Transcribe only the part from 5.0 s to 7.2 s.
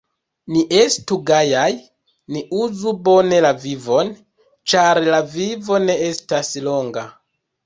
la vivo ne estas longa.